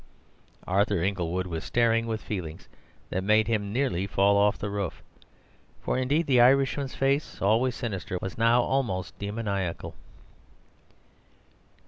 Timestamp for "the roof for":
4.57-5.95